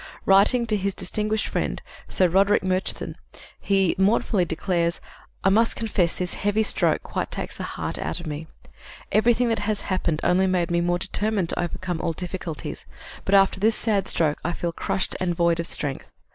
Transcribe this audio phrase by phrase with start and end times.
[0.25, 3.15] Writing to his distinguished friend, Sir Roderick Murchison,
[3.59, 4.99] he mournfully declares:
[5.43, 8.47] "I must confess this heavy stroke quite takes the heart out of me.
[9.11, 12.87] Everything that has happened only made me more determined to overcome all difficulties;
[13.25, 16.11] but after this sad stroke I feel crushed and void of strength....